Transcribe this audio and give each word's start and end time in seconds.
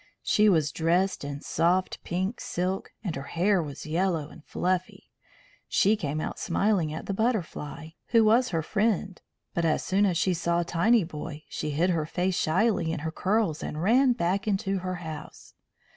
She 0.23 0.49
was 0.49 0.71
dressed 0.71 1.23
in 1.23 1.41
soft 1.41 2.03
pink 2.03 2.39
silk, 2.41 2.91
and 3.03 3.15
her 3.15 3.21
hair 3.37 3.61
was 3.61 3.85
yellow 3.85 4.29
and 4.29 4.43
fluffy. 4.43 5.11
She 5.67 5.95
came 5.95 6.19
out 6.19 6.39
smiling 6.39 6.91
at 6.91 7.05
the 7.05 7.13
Butterfly, 7.13 7.89
who 8.07 8.23
was 8.25 8.49
her 8.49 8.63
friend, 8.63 9.21
but 9.53 9.63
as 9.63 9.83
soon 9.83 10.07
as 10.07 10.17
she 10.17 10.33
saw 10.33 10.63
Tinyboy 10.63 11.43
she 11.49 11.69
hid 11.69 11.91
her 11.91 12.07
face 12.07 12.33
shyly 12.35 12.91
in 12.91 13.01
her 13.01 13.11
curls 13.11 13.61
and 13.61 13.83
ran 13.83 14.13
back 14.13 14.47
into 14.47 14.79
her 14.79 14.95
house. 14.95 15.53